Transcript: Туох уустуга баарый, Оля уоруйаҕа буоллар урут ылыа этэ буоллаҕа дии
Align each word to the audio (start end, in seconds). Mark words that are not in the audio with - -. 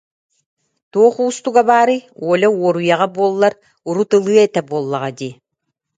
Туох 0.91 1.15
уустуга 1.21 1.63
баарый, 1.69 2.01
Оля 2.29 2.49
уоруйаҕа 2.57 3.07
буоллар 3.15 3.53
урут 3.87 4.09
ылыа 4.17 4.43
этэ 4.47 4.61
буоллаҕа 4.69 5.09
дии 5.19 5.33